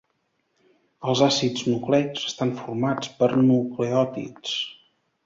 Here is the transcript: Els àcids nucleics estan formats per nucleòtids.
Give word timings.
Els 1.11 1.19
àcids 1.25 1.67
nucleics 1.73 2.23
estan 2.31 2.53
formats 2.63 3.13
per 3.21 3.29
nucleòtids. 3.43 4.57